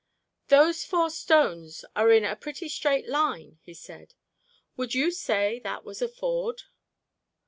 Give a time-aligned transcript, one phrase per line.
[0.47, 4.15] "Those four stones are in a pretty straight line," he said.
[4.75, 6.63] "Would you say that was a ford?"